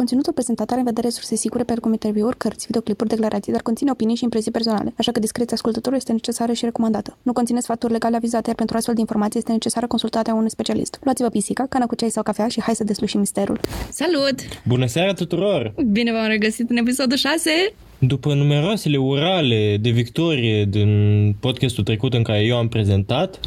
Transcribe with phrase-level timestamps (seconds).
[0.00, 4.16] Conținutul prezentat are în vedere surse sigure precum interviuri, cărți, videoclipuri, declarații, dar conține opinii
[4.16, 7.16] și impresii personale, așa că discreția ascultătorului este necesară și recomandată.
[7.22, 10.98] Nu conține sfaturi legale avizate, iar pentru astfel de informații este necesară consultarea unui specialist.
[11.02, 13.60] Luați-vă pisica, cana cu ceai sau cafea și hai să deslușim misterul.
[13.90, 14.34] Salut!
[14.64, 15.74] Bună seara tuturor!
[15.86, 17.50] Bine v-am regăsit în episodul 6!
[17.98, 23.40] După numeroasele urale de victorie din podcastul trecut în care eu am prezentat,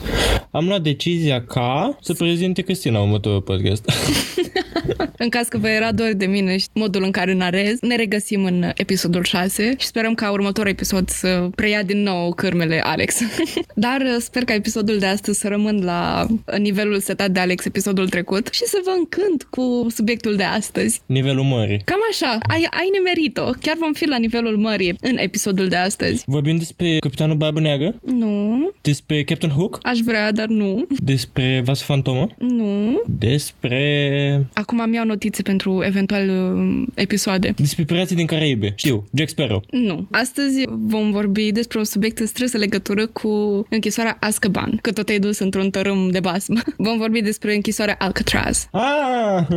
[0.52, 3.90] am luat decizia ca să prezinte Cristina următorul podcast.
[5.18, 8.44] în caz că vă era dor de mine și modul în care narez, ne regăsim
[8.44, 13.16] în episodul 6 și sperăm ca următorul episod să preia din nou cârmele Alex.
[13.76, 16.26] Dar uh, sper ca episodul de astăzi să rămân la
[16.58, 21.02] nivelul setat de Alex episodul trecut și să vă încânt cu subiectul de astăzi.
[21.06, 21.82] Nivelul mării.
[21.86, 23.50] Cam așa, ai, ai nimerit-o.
[23.62, 26.24] Chiar vom fi la nivelul mării în episodul de astăzi.
[26.26, 27.96] Vorbim despre Capitanul Barbă Neagră?
[28.06, 28.72] Nu.
[28.82, 29.80] Despre Captain Hook?
[29.82, 30.88] Aș vrea, dar nu.
[31.04, 32.28] Despre Vas Fantomă?
[32.38, 33.02] Nu.
[33.06, 34.48] Despre...
[34.54, 37.54] Acum am iau notițe pentru eventual uh, episoade.
[37.58, 38.74] Despre pirații din Caraibe.
[38.76, 39.64] Știu, Jack Sparrow.
[39.72, 40.08] Nu.
[40.12, 43.30] Astăzi vom vorbi despre un subiect în strânsă legătură cu
[43.70, 46.64] închisoarea Azkaban, că tot ai dus într-un tărâm de basm.
[46.78, 48.68] Vom vorbi despre închisoarea Alcatraz.
[48.72, 49.48] Ah!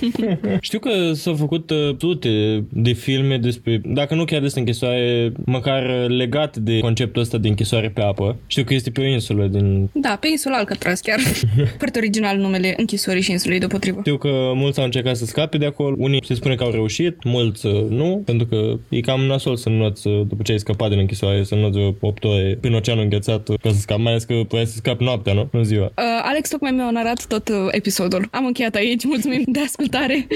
[0.60, 6.08] Știu că s-au făcut uh, sute de filme despre, dacă nu chiar despre închisoare, măcar
[6.08, 8.36] legat de conceptul ăsta de închisoare pe apă.
[8.46, 9.88] Știu că este pe o insulă din...
[9.92, 11.18] Da, pe insula Alcatraz chiar.
[11.78, 13.98] Foarte original numele închisorii și insulei deopotrivă.
[14.00, 17.24] Știu că mulți au încercat să scape de acolo, unii se spune că au reușit,
[17.24, 20.88] mulți uh, nu, pentru că e cam nasol să înnoți uh, după ce ai scăpat
[20.88, 24.24] din închisoare, să înnoți 8 ore prin oceanul înghețat uh, ca să scapi, mai ales
[24.24, 25.48] că puteai să scapi noaptea, nu?
[25.52, 25.84] În ziua.
[25.84, 28.28] Uh, Alex tocmai mi-a onorat tot uh, episodul.
[28.30, 30.26] Am încheiat aici, mulțumim de ascultare.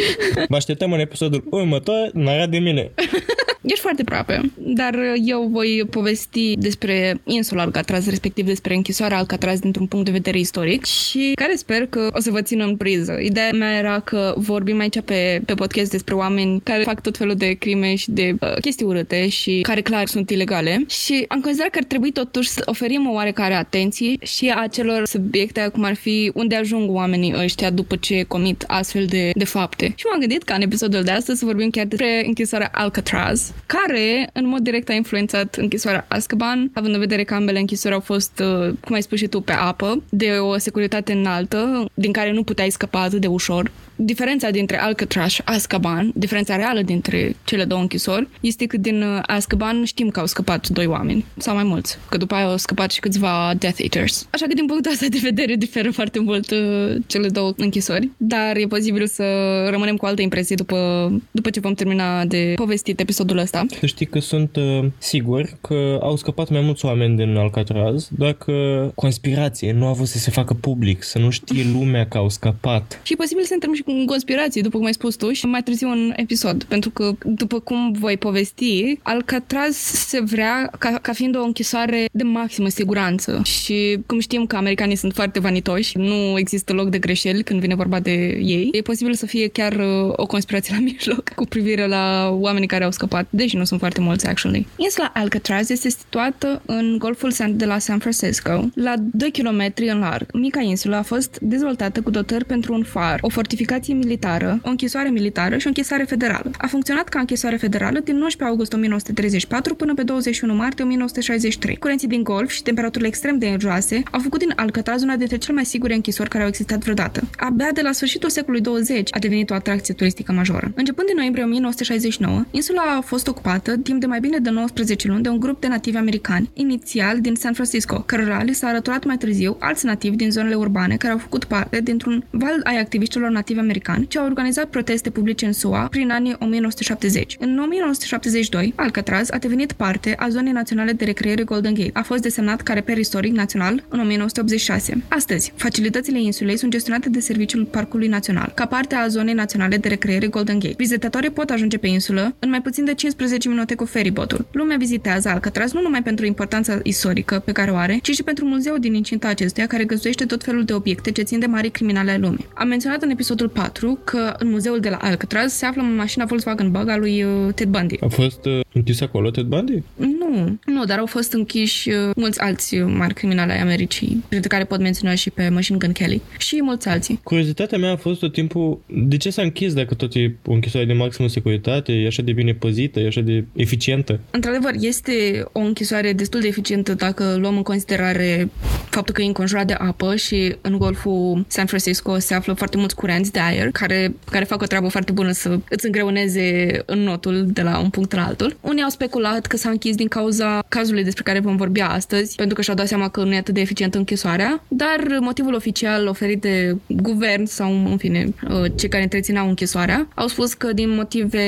[0.49, 2.91] Vă așteptăm în episodul următor, narat de mine.
[3.63, 9.87] Ești foarte aproape, dar eu voi povesti despre insula Alcatraz, respectiv despre închisoarea Alcatraz dintr-un
[9.87, 13.19] punct de vedere istoric și care sper că o să vă țină în priză.
[13.23, 17.35] Ideea mea era că vorbim aici pe, pe podcast despre oameni care fac tot felul
[17.35, 21.71] de crime și de uh, chestii urâte și care clar sunt ilegale și am considerat
[21.71, 26.31] că ar trebui totuși să oferim o oarecare atenție și acelor subiecte cum ar fi
[26.35, 29.93] unde ajung oamenii ăștia după ce comit astfel de, de fapte.
[29.97, 34.31] Și m-am gândit ca în episodul de astăzi să vorbim chiar despre închisoarea Alcatraz, care
[34.33, 38.43] în mod direct a influențat închisoarea Azkaban, având în vedere că ambele închisori au fost,
[38.43, 42.43] uh, cum ai spus și tu, pe apă, de o securitate înaltă, din care nu
[42.43, 43.71] puteai scăpa atât de ușor.
[44.03, 49.19] Diferența dintre Alcatraz și Azkaban, diferența reală dintre cele două închisori, este că din uh,
[49.27, 52.91] Azkaban știm că au scăpat doi oameni, sau mai mulți, că după aia au scăpat
[52.91, 54.27] și câțiva Death Eaters.
[54.31, 58.57] Așa că din punctul ăsta de vedere diferă foarte mult uh, cele două închisori, dar
[58.57, 59.25] e posibil să
[59.71, 63.67] rămânem cu altă impresie după, după ce vom termina de povestit episodul ăsta.
[63.79, 68.33] Să știi că sunt uh, sigur că au scăpat mai mulți oameni din Alcatraz, doar
[68.33, 72.29] că conspirație nu a avut să se facă public, să nu știe lumea că au
[72.29, 73.01] scăpat.
[73.03, 75.63] Și e posibil să intrăm și în conspirație, după cum ai spus tu, și mai
[75.63, 81.37] târziu un episod, pentru că, după cum voi povesti, Alcatraz se vrea ca, ca fiind
[81.37, 86.73] o închisoare de maximă siguranță și, cum știm că americanii sunt foarte vanitoși, nu există
[86.73, 90.27] loc de greșeli când vine vorba de ei, e posibil să fie chiar uh, o
[90.27, 94.27] conspirație la mijloc cu privire la oamenii care au scăpat, deși nu sunt foarte mulți,
[94.27, 94.67] actually.
[94.77, 100.27] Insula Alcatraz este situată în golful de la San Francisco, la 2 km în larg.
[100.33, 105.09] Mica insulă a fost dezvoltată cu dotări pentru un far, o fortificație militară, o închisoare
[105.09, 106.51] militară și o închisoare federală.
[106.59, 111.77] A funcționat ca închisoare federală din 19 august 1934 până pe 21 martie 1963.
[111.77, 115.55] Curenții din golf și temperaturile extrem de joase au făcut din Alcatraz una dintre cele
[115.55, 117.29] mai sigure închisori care au existat vreodată.
[117.37, 120.73] Abia de la sfârșitul secolului 20 a devenit o atracție turistică majoră.
[120.75, 125.23] Începând din noiembrie 1969, insula a fost ocupată timp de mai bine de 19 luni
[125.23, 129.17] de un grup de nativi americani, inițial din San Francisco, cărora li s-a arăturat mai
[129.17, 133.59] târziu alți nativi din zonele urbane care au făcut parte dintr-un val ai activiștilor nativi
[133.61, 137.37] americani ce au organizat proteste publice în SUA prin anii 1970.
[137.39, 141.91] În 1972, Alcatraz a devenit parte a zonei naționale de recreere Golden Gate.
[141.93, 145.03] A fost desemnat ca reper istoric național în 1986.
[145.09, 149.89] Astăzi, facilitățile insulei sunt gestionate de Serviciul Parcului Național, ca parte a zonei naționale de
[149.89, 150.75] recreere Golden Gate.
[150.77, 154.47] Vizitatorii pot ajunge pe insulă în mai puțin de 15 minute cu feribotul.
[154.53, 158.45] Lumea vizitează Alcatraz nu numai pentru importanța istorică pe care o are, ci și pentru
[158.45, 162.11] muzeul din incinta acestuia care găzduiește tot felul de obiecte ce țin de mari criminale
[162.11, 162.47] ai lumii.
[162.55, 166.71] Am menționat în episodul 4 că în muzeul de la Alcatraz se află mașina Volkswagen
[166.71, 167.97] Bug a lui uh, Ted Bundy.
[168.01, 169.83] A fost uh, închis acolo Ted Bundy?
[169.97, 174.49] Nu, nu, dar au fost închiși uh, mulți alți uh, mari criminali ai Americii, printre
[174.49, 177.21] care pot menționa și pe Machine Gun Kelly și mulți alții.
[177.23, 180.87] Curiozitatea mea a fost tot timpul de ce s-a închis dacă tot e o închisoare
[180.87, 184.21] de maximă securitate, e așa de bine păzită, e așa de eficientă.
[184.31, 188.51] Într-adevăr, este o închisoare destul de eficientă dacă luăm în considerare
[188.91, 192.95] faptul că e înconjurat de apă și în golful San Francisco se află foarte mulți
[192.95, 197.47] curenți de aer care, care fac o treabă foarte bună să îți îngreuneze în notul
[197.47, 198.57] de la un punct la altul.
[198.61, 202.55] Unii au speculat că s-a închis din cauza cazului despre care vom vorbi astăzi, pentru
[202.55, 206.41] că și-au dat seama că nu e atât de eficientă închisoarea, dar motivul oficial oferit
[206.41, 211.45] de guvern sau, în fine, uh, cei care întrețineau închisoarea, au spus că din motive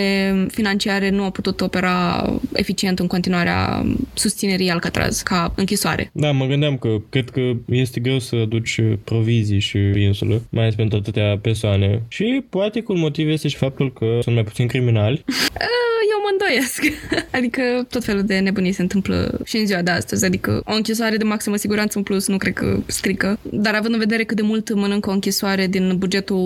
[0.50, 6.10] financiare nu au putut opera eficient în continuarea susținerii Alcatraz ca închisoare.
[6.12, 10.74] Da, mă gândeam că cred că este greu să aduci provizii și insulă, mai ales
[10.74, 12.02] pentru atâtea persoane.
[12.08, 15.24] Și poate că un motiv este și faptul că sunt mai puțini criminali.
[16.12, 16.80] Eu mă îndoiesc.
[17.38, 20.24] adică tot felul de nebunii se întâmplă și în ziua de astăzi.
[20.24, 23.38] Adică o închisoare de maximă siguranță în plus nu cred că strică.
[23.42, 26.36] Dar având în vedere cât de mult mănâncă o închisoare din bugetul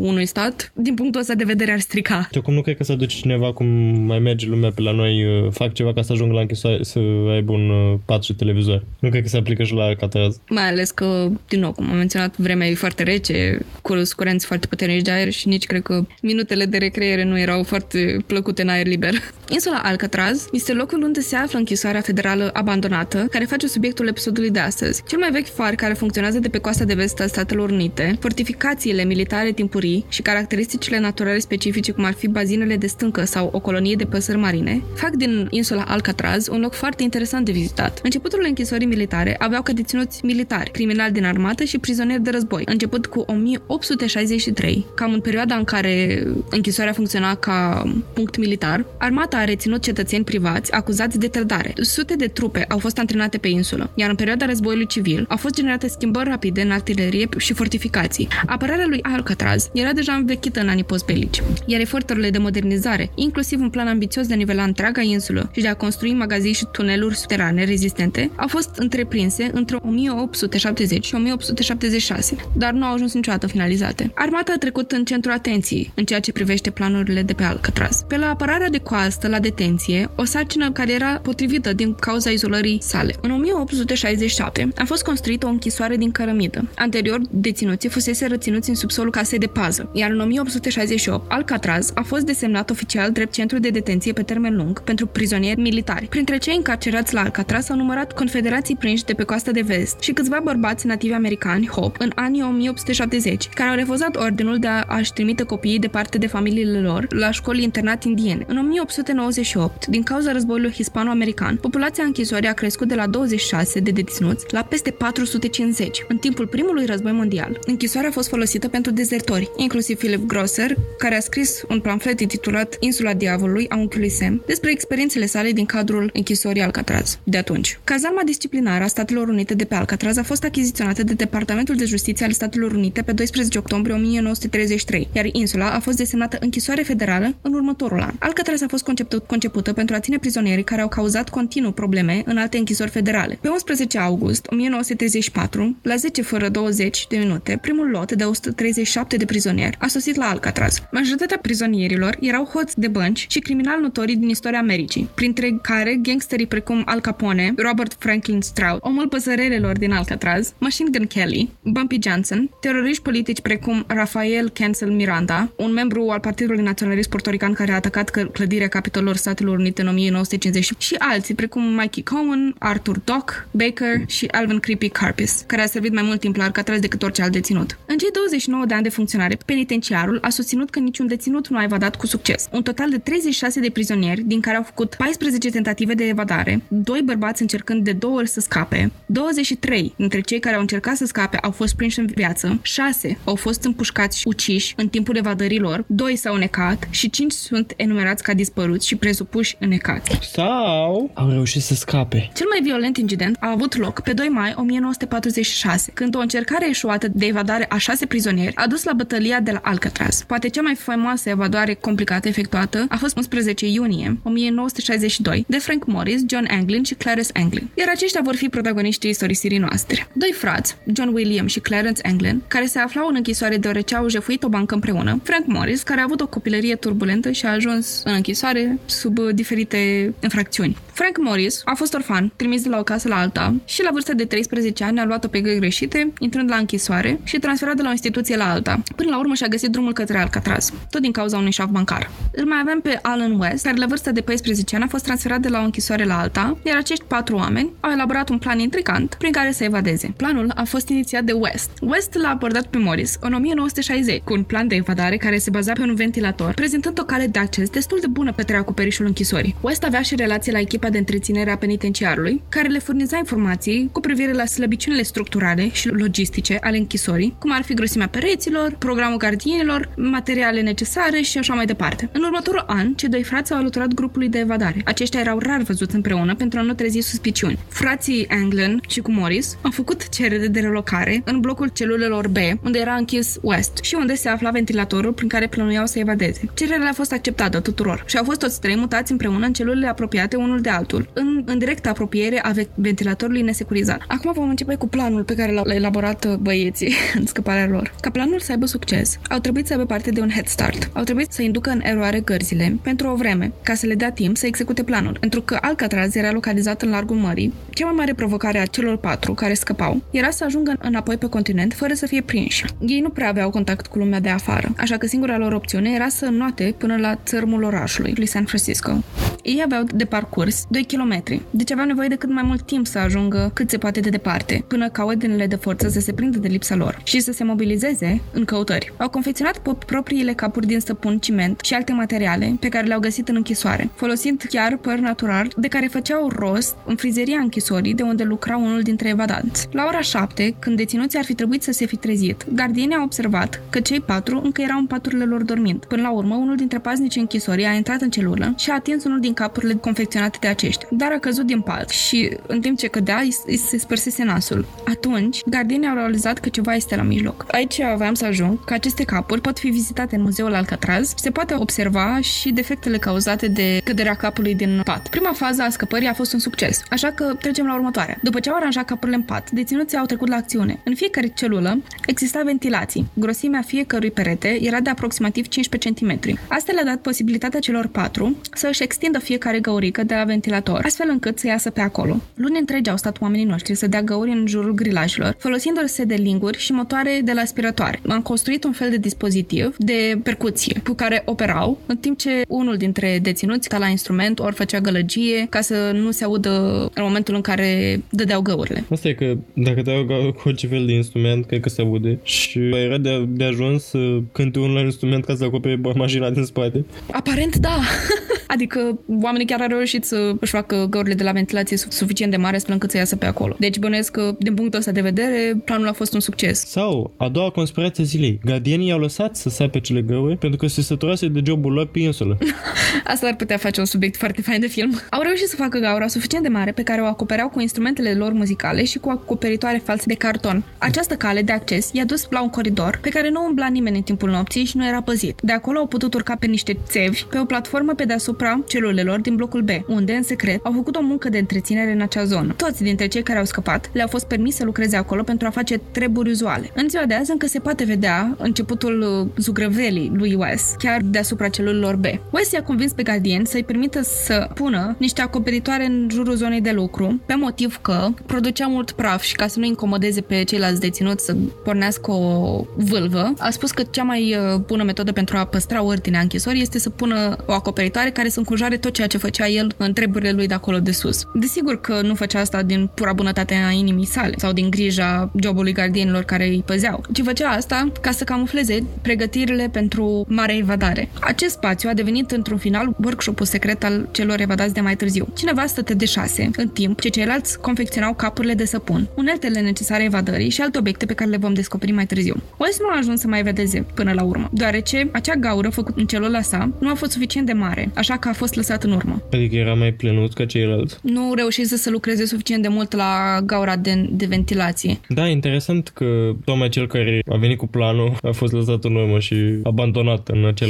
[0.00, 2.28] unui stat, din punctul ăsta de vedere ar strica.
[2.32, 3.66] Și acum nu cred că să aduce cineva cum
[4.06, 6.98] mai merge lumea pe la noi, uh, fac ceva ca să ajungă la închisoare, să
[7.30, 8.84] aibă un uh, pat și televizor.
[8.98, 10.40] Nu cred că se aplică și la Alcatraz.
[10.48, 14.66] Mai ales că, din nou, cum am menționat, vremea e foarte rece, cu curenți foarte
[14.66, 18.68] puternici de aer și nici cred că minutele de recreere nu erau foarte plăcute în
[18.68, 19.12] aer liber.
[19.54, 24.58] Insula Alcatraz este locul unde se află închisoarea federală abandonată, care face subiectul episodului de
[24.58, 25.02] astăzi.
[25.06, 29.04] Cel mai vechi far care funcționează de pe coasta de vest a Statelor Unite, fortificațiile
[29.04, 33.94] militare timpurii și caracteristicile naturale specifice, cum ar fi bazinele de stâncă sau o colonie
[33.94, 38.00] de păsări marine, fac din insula Alcatraz un loc foarte interesant de vizitat.
[38.02, 43.06] Începutul închisorii militare aveau ca deținuți militari, criminali din armată și prizonieri de război, început
[43.06, 47.82] cu 1863, cam în perioada în care închisoarea funcționa ca
[48.12, 48.84] punct militar.
[48.98, 51.72] Armata a reținut cetățeni privați acuzați de trădare.
[51.80, 55.54] Sute de trupe au fost antrenate pe insulă, iar în perioada războiului civil au fost
[55.54, 58.28] generate schimbări rapide în artilerie și fortificații.
[58.46, 63.70] Apărarea lui Alcatraz era deja învechită în anii postbelici, iar eforturile de modernizare, inclusiv un
[63.70, 67.64] plan ambițios de a nivela întreaga insulă și de a construi magazii și tuneluri subterane
[67.64, 74.12] rezistente, au fost întreprinse între 1870 și 1876, dar nu au ajuns niciodată finalizate.
[74.14, 78.04] Armata a trecut în centrul atenției în ceea ce privește planurile de pe Alcatraz.
[78.08, 79.78] Pe la apărarea de coastă la detenție,
[80.14, 83.14] o sarcină care era potrivită din cauza izolării sale.
[83.20, 86.68] În 1867 a fost construită o închisoare din cărămidă.
[86.76, 92.22] Anterior, deținuții fusese reținuți în subsolul casei de pază, iar în 1868 Alcatraz a fost
[92.22, 96.06] desemnat oficial drept centru de detenție pe termen lung pentru prizonieri militari.
[96.06, 100.12] Printre cei încarcerați la Alcatraz s-au numărat confederații prinși de pe coasta de vest și
[100.12, 105.42] câțiva bărbați nativi americani, Hope, în anii 1870, care au refuzat ordinul de a-și trimite
[105.42, 108.44] copiii departe de familiile lor la școli internat indiene.
[108.46, 114.46] În 1898, din cauza războiului hispano-american, populația închisorii a crescut de la 26 de deținuți
[114.50, 116.04] la peste 450.
[116.08, 121.16] În timpul primului război mondial, închisoarea a fost folosită pentru dezertori, inclusiv Philip Grosser, care
[121.16, 126.10] a scris un pamflet intitulat Insula Diavolului a unchiului Sam despre experiențele sale din cadrul
[126.12, 127.18] închisorii Alcatraz.
[127.24, 131.74] De atunci, cazarma disciplinară a Statelor Unite de pe Alcatraz a fost achiziționată de Departamentul
[131.74, 136.82] de Justiție al Statelor Unite pe 12 octombrie 1933, iar insula a fost desemnată închisoare
[136.82, 138.14] federală în următorul an.
[138.18, 138.84] Alcatraz a fost
[139.26, 143.38] conceput, concepută pentru a ține prizonierii care au cauzat continuu probleme în alte închisori federale.
[143.40, 149.24] Pe 11 august 1934, la 10 fără 20 de minute, primul lot de 137 de
[149.24, 150.82] prizonieri a sosit la Alcatraz.
[150.92, 156.46] Majoritatea prizonierilor erau hoți de bănci și criminali notori din istoria Americii, printre care gangsterii
[156.46, 162.50] precum Al Capone, Robert Franklin Stroud, omul păsărelelor din Alcatraz, Machine Gun Kelly, Bumpy Johnson,
[162.60, 168.10] teroriști politici precum Rafael Cancel Miranda, un membru al Partidului Naționalist Portorican care a atacat
[168.10, 174.26] clădirea Capitolului Statelor Unite în 1950 și alții precum Mikey Cohen, Arthur Dock, Baker și
[174.26, 177.78] Alvin Creepy Carpis, care a servit mai mult timp la Alcatraz decât orice alt deținut.
[177.86, 181.62] În cei 29 de ani de funcționare, penitenciarul a susținut că niciun deținut nu a
[181.62, 182.48] evadat cu succes.
[182.52, 187.00] Un total de 36 de prizonieri, din care au făcut 14 tentative de evadare, doi
[187.04, 191.36] bărbați încercând de două ori să scape, 23 dintre cei care au încercat să scape
[191.36, 195.84] au fost prinși în viață, 6 au fost împușcați și uciși în timpul evadării lor,
[195.86, 198.96] 2 s-au necat și 5 sunt enumerați ca dispăruți și
[199.30, 200.18] presupuși înnecați.
[200.32, 202.30] Sau au reușit să scape.
[202.34, 207.08] Cel mai violent incident a avut loc pe 2 mai 1946, când o încercare eșuată
[207.08, 210.22] de evadare a șase prizonieri a dus la bătălia de la Alcatraz.
[210.26, 216.20] Poate cea mai faimoasă evadare complicată efectuată a fost 11 iunie 1962 de Frank Morris,
[216.28, 220.08] John Anglin și Clarence Anglin, iar aceștia vor fi protagoniștii istorisirii noastre.
[220.12, 224.42] Doi frați, John William și Clarence Anglin, care se aflau în închisoare deoarece au jefuit
[224.42, 228.12] o bancă împreună, Frank Morris, care a avut o copilărie turbulentă și a ajuns în
[228.12, 230.76] închisoare închisoare sub uh, diferite infracțiuni.
[230.92, 234.12] Frank Morris a fost orfan, trimis de la o casă la alta și la vârsta
[234.12, 237.88] de 13 ani a luat-o pe găi greșite, intrând la închisoare și transferat de la
[237.88, 238.82] o instituție la alta.
[238.96, 242.10] Până la urmă și-a găsit drumul către Alcatraz, tot din cauza unui șaf bancar.
[242.32, 245.40] Îl mai avem pe Alan West, care la vârsta de 14 ani a fost transferat
[245.40, 249.14] de la o închisoare la alta, iar acești patru oameni au elaborat un plan intrigant
[249.18, 250.12] prin care să evadeze.
[250.16, 251.70] Planul a fost inițiat de West.
[251.80, 255.72] West l-a abordat pe Morris în 1960 cu un plan de evadare care se baza
[255.72, 259.54] pe un ventilator, prezentând o cale de acces destul de bună pe acoperișul închisorii.
[259.60, 264.00] West avea și relații la echipa de întreținere a penitenciarului, care le furniza informații cu
[264.00, 269.88] privire la slăbiciunile structurale și logistice ale închisorii, cum ar fi grosimea pereților, programul gardienilor,
[269.96, 272.08] materiale necesare și așa mai departe.
[272.12, 274.82] În următorul an, cei doi frați au alăturat grupului de evadare.
[274.84, 277.58] Aceștia erau rar văzuți împreună pentru a nu trezi suspiciuni.
[277.68, 282.78] Frații Anglin și cu Morris au făcut cerere de relocare în blocul celulelor B, unde
[282.78, 286.40] era închis West și unde se afla ventilatorul prin care plănuiau să evadeze.
[286.54, 290.36] Cererea a fost acceptată tuturor și au fost toți trei mutați împreună în celulele apropiate
[290.36, 294.02] unul de altul, în, în directă apropiere a ventilatorului nesecurizat.
[294.06, 297.94] Acum vom începe cu planul pe care l-au elaborat uh, băieții în scăparea lor.
[298.00, 300.90] Ca planul să aibă succes, au trebuit să aibă parte de un head start.
[300.92, 304.36] Au trebuit să inducă în eroare gărzile pentru o vreme, ca să le dea timp
[304.36, 305.16] să execute planul.
[305.20, 309.34] Pentru că Alcatraz era localizat în largul mării, cea mai mare provocare a celor patru
[309.34, 312.64] care scăpau era să ajungă înapoi pe continent fără să fie prinși.
[312.86, 316.08] Ei nu prea aveau contact cu lumea de afară, așa că singura lor opțiune era
[316.08, 318.89] să noate până la țărmul orașului, lui San Francisco.
[318.90, 319.29] Луганска.
[319.42, 322.98] Ei aveau de parcurs 2 km, deci aveau nevoie de cât mai mult timp să
[322.98, 326.48] ajungă cât se poate de departe, până ca ordinele de forță să se prindă de
[326.48, 328.92] lipsa lor și să se mobilizeze în căutări.
[328.96, 333.36] Au confecționat propriile capuri din săpun, ciment și alte materiale pe care le-au găsit în
[333.36, 338.56] închisoare, folosind chiar păr natural de care făceau rost în frizeria închisorii de unde lucra
[338.56, 339.68] unul dintre evadanți.
[339.72, 343.62] La ora 7, când deținuții ar fi trebuit să se fi trezit, gardienii au observat
[343.70, 345.84] că cei patru încă erau în paturile lor dormind.
[345.84, 349.20] Până la urmă, unul dintre paznici închisorii a intrat în celulă și a atins unul
[349.20, 353.22] din capurile confecționate de aceștia, dar a căzut din pat și, în timp ce cădea,
[353.46, 354.66] îi se spărsese nasul.
[354.86, 357.44] Atunci, gardienii au realizat că ceva este la mijloc.
[357.50, 361.30] Aici aveam să ajung că aceste capuri pot fi vizitate în muzeul Alcatraz și se
[361.30, 365.08] poate observa și defectele cauzate de căderea capului din pat.
[365.08, 368.18] Prima fază a scăpării a fost un succes, așa că trecem la următoarea.
[368.22, 370.80] După ce au aranjat capurile în pat, deținuții au trecut la acțiune.
[370.84, 373.06] În fiecare celulă exista ventilații.
[373.14, 376.38] Grosimea fiecărui perete era de aproximativ 15 cm.
[376.48, 381.08] Asta le-a dat posibilitatea celor patru să își extindă fiecare găurică de la ventilator, astfel
[381.10, 382.16] încât să iasă pe acolo.
[382.34, 386.58] Luni întregi au stat oamenii noștri să dea găuri în jurul grilajelor, folosindu-se de linguri
[386.58, 388.00] și motoare de la aspiratoare.
[388.08, 392.76] Am construit un fel de dispozitiv de percuție cu care operau, în timp ce unul
[392.76, 396.50] dintre deținuți ca la instrument ori făcea gălăgie ca să nu se audă
[396.94, 398.84] în momentul în care dădeau găurile.
[398.90, 399.92] Asta e că dacă te
[400.32, 402.18] cu orice fel de instrument, cred că se aude.
[402.22, 406.44] Și era de, de ajuns să cânte unul la instrument ca să acopere mașina din
[406.44, 406.84] spate.
[407.12, 407.78] Aparent, da.
[408.54, 412.56] adică oamenii chiar au reușit să își facă găurile de la ventilație suficient de mare
[412.56, 413.56] astfel încât să iasă pe acolo.
[413.58, 416.66] Deci bănuiesc că, din punctul ăsta de vedere, planul a fost un succes.
[416.66, 418.40] Sau, a doua conspirație zilei.
[418.44, 421.98] Gardienii au lăsat să sape cele găuri pentru că se săturase de jobul lor pe
[421.98, 422.38] insulă.
[423.12, 425.00] Asta ar putea face un subiect foarte fain de film.
[425.10, 428.32] Au reușit să facă gaura suficient de mare pe care o acopereau cu instrumentele lor
[428.32, 430.64] muzicale și cu acoperitoare false de carton.
[430.78, 434.02] Această cale de acces i-a dus la un coridor pe care nu umbla nimeni în
[434.02, 435.40] timpul nopții și nu era păzit.
[435.42, 438.60] De acolo au putut urca pe niște țevi pe o platformă pe deasupra
[439.00, 442.24] celulelor din blocul B, unde, în secret, au făcut o muncă de întreținere în acea
[442.24, 442.52] zonă.
[442.56, 445.80] Toți dintre cei care au scăpat le-au fost permis să lucreze acolo pentru a face
[445.90, 446.70] treburi uzuale.
[446.74, 451.48] În ziua de azi încă se poate vedea începutul uh, zugrăvelii lui Wes, chiar deasupra
[451.48, 452.04] celulelor B.
[452.30, 456.70] Wes i-a convins pe gardien să-i permită să pună niște acoperitoare în jurul zonei de
[456.70, 461.24] lucru, pe motiv că producea mult praf și ca să nu incomodeze pe ceilalți deținuți
[461.24, 465.82] să pornească o vâlvă, a spus că cea mai uh, bună metodă pentru a păstra
[465.82, 469.74] ordinea închisorii este să pună o acoperitoare care să încujare tot ceea ce făcea el
[469.76, 471.26] în treburile lui de acolo de sus.
[471.34, 475.72] Desigur că nu făcea asta din pura bunătate a inimii sale sau din grija jobului
[475.72, 481.08] gardienilor care îi păzeau, ci făcea asta ca să camufleze pregătirile pentru marea evadare.
[481.20, 485.28] Acest spațiu a devenit într-un final workshop-ul secret al celor evadați de mai târziu.
[485.36, 490.50] Cineva stătea de șase, în timp ce ceilalți confecționau capurile de săpun, uneltele necesare evadării
[490.50, 492.42] și alte obiecte pe care le vom descoperi mai târziu.
[492.56, 496.06] Wes nu a ajuns să mai vedeze până la urmă, deoarece acea gaură făcută în
[496.06, 499.22] celula sa nu a fost suficient de mare, așa că a fost lăsat în urmă.
[499.32, 500.96] Adică era mai plenut ca ceilalți.
[501.02, 505.00] Nu reușise să lucreze suficient de mult la gaura de, de ventilație.
[505.08, 509.18] Da, interesant că tocmai cel care a venit cu planul a fost lăsat în urmă
[509.18, 510.68] și abandonat în, acel,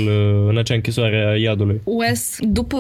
[0.49, 1.81] în acea închisoare a iadului.
[1.85, 2.79] Wes, după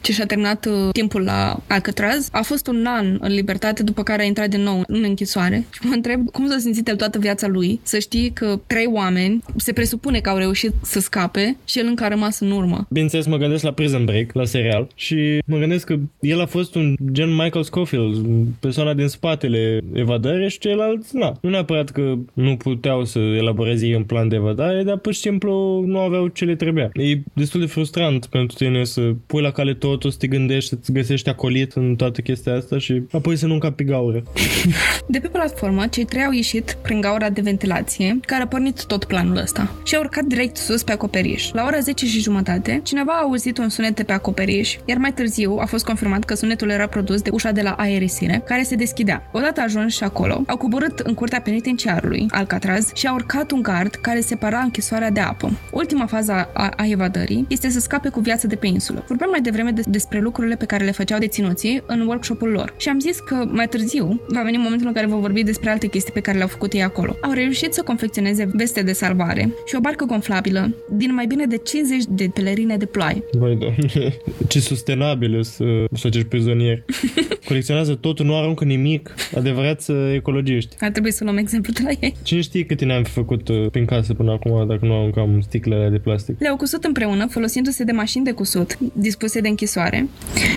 [0.00, 4.22] ce și-a terminat uh, timpul la Alcatraz, a fost un an în libertate, după care
[4.22, 5.66] a intrat din nou în închisoare.
[5.72, 9.42] Și mă întreb cum s-a simțit el toată viața lui să știi că trei oameni
[9.56, 12.86] se presupune că au reușit să scape și el încă a rămas în urmă.
[12.90, 16.74] Bineînțeles, mă gândesc la Prison Break, la serial, și mă gândesc că el a fost
[16.74, 18.26] un gen Michael Scofield,
[18.60, 21.38] persoana din spatele evadării și ceilalți, na.
[21.40, 25.20] Nu neapărat că nu puteau să elaboreze ei un plan de evadare, dar pur și
[25.20, 26.90] simplu nu aveau ce le trebuia.
[26.92, 30.92] E destul de frustrant pentru tine să pui la cale totul, să te gândești, să-ți
[30.92, 34.22] găsești acolit în toată chestia asta și apoi să nu încapi pe gaură.
[35.08, 39.04] De pe platformă, cei trei au ieșit prin gaura de ventilație, care a pornit tot
[39.04, 41.52] planul ăsta, și au urcat direct sus pe acoperiș.
[41.52, 44.45] La ora 10 și jumătate, cineva a auzit un sunet de pe acoperiș,
[44.84, 48.42] iar mai târziu a fost confirmat că sunetul era produs de ușa de la aerisire,
[48.46, 49.30] care se deschidea.
[49.32, 53.94] Odată ajuns și acolo, au coborât în curtea penitenciarului, Alcatraz, și a urcat un gard
[53.94, 55.50] care separa închisoarea de apă.
[55.72, 59.04] Ultima fază a, a evadării este să scape cu viața de pe insulă.
[59.08, 62.88] Vorbeam mai devreme de, despre lucrurile pe care le făceau deținuții în workshopul lor și
[62.88, 66.12] am zis că mai târziu va veni momentul în care vă vorbi despre alte chestii
[66.12, 67.16] pe care le-au făcut ei acolo.
[67.22, 71.56] Au reușit să confecționeze veste de salvare și o barcă gonflabilă din mai bine de
[71.56, 73.24] 50 de pelerine de ploaie.
[73.32, 74.16] Vai, doamne,
[74.48, 76.84] ce sustenabil să, să acești prizonieri.
[77.48, 79.14] Colecționează totul, nu aruncă nimic.
[79.36, 80.76] Adevărat ecologiști.
[80.80, 82.14] Ar trebui să luăm exemplu de la ei.
[82.22, 85.88] Cine știe câte ne-am fi făcut uh, prin casă până acum dacă nu aruncam sticlele
[85.88, 86.40] de plastic?
[86.40, 90.08] Le-au cusut împreună folosindu-se de mașini de cusut dispuse de închisoare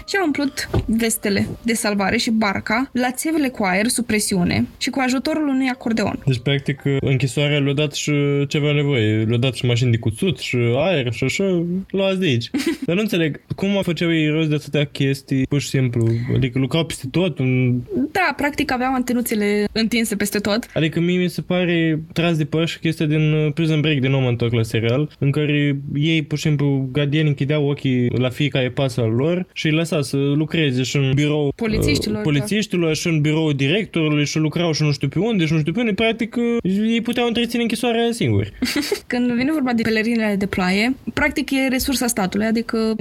[0.08, 4.90] și au umplut vestele de salvare și barca la țevele cu aer sub presiune și
[4.90, 6.24] cu ajutorul unui acordeon.
[6.26, 8.12] Deci, practic, închisoarea le-a dat și
[8.48, 9.24] ce avea nevoie.
[9.24, 12.50] Le-a dat și mașini de cuțut și aer și așa, luați de aici.
[12.86, 16.08] Dar nu înțeleg, cum făceau ei rost de atâtea chestii, pur și simplu?
[16.36, 17.40] Adică lucrau peste tot?
[17.40, 17.82] Un...
[18.12, 20.66] Da, practic aveau antenuțele întinse peste tot.
[20.74, 24.12] Adică mie mi se pare tras de păr și chestia din uh, Prison Break, din
[24.12, 28.30] nou mă întorc la serial, în care ei, pur și simplu, gardieni închideau ochii la
[28.30, 32.88] fiecare pas al lor și îi lăsa să lucreze și în birou polițiștilor, uh, polițiștilor
[32.88, 32.94] da.
[32.94, 35.80] și în birou directorului și lucrau și nu știu pe unde și nu știu pe
[35.80, 38.54] unde, practic uh, ei puteau întreține închisoarea singuri.
[39.08, 42.94] Când vine vorba de pelerinele de ploaie, practic e resursa statului, adică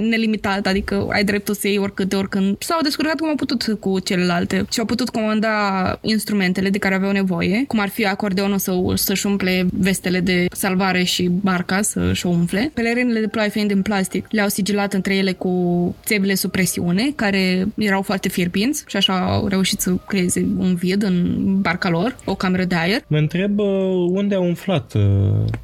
[0.59, 2.55] nelimitat, adică ai dreptul să iei oricât de oricând.
[2.59, 5.51] S-au descurcat cum au putut cu celelalte și au putut comanda
[6.01, 11.03] instrumentele de care aveau nevoie, cum ar fi acordeonul să, să-și umple vestele de salvare
[11.03, 12.71] și barca să-și o umfle.
[12.73, 17.67] Pelerinele de ploaie fiind din plastic, le-au sigilat între ele cu țevile sub presiune, care
[17.77, 22.35] erau foarte fierbinți și așa au reușit să creeze un vid în barca lor, o
[22.35, 23.01] cameră de aer.
[23.07, 23.65] Mă întreb uh,
[24.09, 25.01] unde au umflat uh,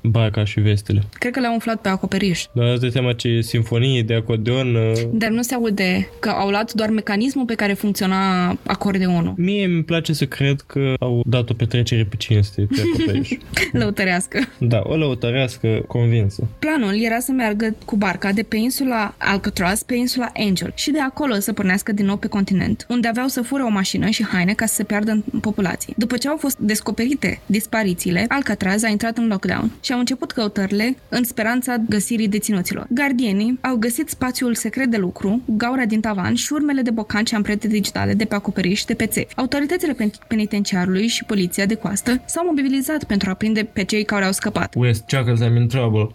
[0.01, 1.03] barca și vestele.
[1.19, 2.43] Cred că le-au umflat pe acoperiș.
[2.53, 4.75] Dar îți dai seama ce simfonie de acordeon...
[4.93, 5.09] Uh...
[5.11, 9.33] Dar nu se aude că au luat doar mecanismul pe care funcționa acordeonul.
[9.37, 13.29] Mie îmi place să cred că au dat o petrecere pe cinste pe acoperiș.
[13.81, 14.39] lăutărească.
[14.59, 16.47] Da, o lăutărească convinsă.
[16.59, 20.99] Planul era să meargă cu barca de pe insula Alcatraz pe insula Angel și de
[20.99, 24.53] acolo să pornească din nou pe continent, unde aveau să fure o mașină și haine
[24.53, 25.93] ca să se piardă în populație.
[25.97, 30.97] După ce au fost descoperite disparițiile, Alcatraz a intrat în lockdown și au început căutările
[31.09, 32.87] în speranța găsirii deținuților.
[32.89, 37.35] Gardienii au găsit spațiul secret de lucru, gaura din tavan și urmele de bocan și
[37.35, 39.33] amprente digitale de pe acoperiș și de pe țevi.
[39.35, 39.95] Autoritățile
[40.27, 44.73] penitenciarului și poliția de coastă s-au mobilizat pentru a prinde pe cei care au scăpat.
[44.75, 46.07] West Chuckles, I'm in trouble.